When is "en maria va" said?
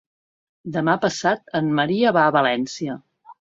1.59-2.25